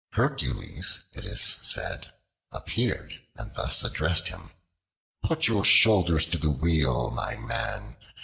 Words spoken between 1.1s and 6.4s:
it is said, appeared and thus addressed him: "Put your shoulders to